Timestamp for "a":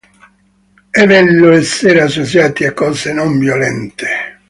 2.65-2.73